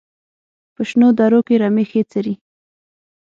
په 0.75 0.81
شنو 0.89 1.07
درو 1.17 1.39
کې 1.47 1.55
رمې 1.61 1.85
ښې 1.89 2.01
څري. 2.11 2.33